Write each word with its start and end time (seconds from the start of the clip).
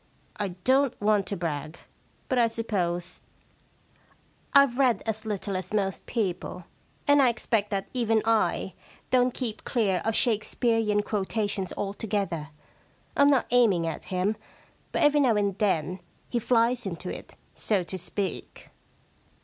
I 0.37 0.47
don*t 0.63 0.95
want 0.99 1.27
to 1.27 1.37
brag, 1.37 1.77
but 2.27 2.39
I 2.39 2.47
suppose 2.47 3.21
IVe 4.55 4.79
read 4.79 5.03
as 5.05 5.27
little 5.27 5.55
as 5.55 5.73
most 5.75 6.07
people, 6.07 6.63
and 7.07 7.21
I 7.21 7.29
expect 7.29 7.69
that 7.69 7.87
even 7.93 8.23
I 8.25 8.73
don't 9.11 9.31
keep 9.31 9.63
clear 9.63 10.01
of 10.03 10.15
Shakespearean 10.15 11.03
quotations 11.03 11.71
altogether. 11.77 12.49
Fm 13.15 13.29
not 13.29 13.45
aiming 13.51 13.85
at 13.85 14.05
him, 14.05 14.37
but 14.91 15.03
every 15.03 15.19
now 15.19 15.35
and 15.35 15.55
then 15.59 15.99
he 16.29 16.39
flies 16.39 16.87
into 16.87 17.15
it, 17.15 17.35
so 17.53 17.83
to 17.83 17.95
speak.' 17.99 18.71